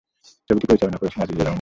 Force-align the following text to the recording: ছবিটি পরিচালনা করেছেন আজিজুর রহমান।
ছবিটি 0.49 0.65
পরিচালনা 0.69 0.97
করেছেন 0.97 1.19
আজিজুর 1.19 1.37
রহমান। 1.37 1.49